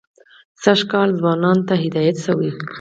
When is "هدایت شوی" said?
1.83-2.49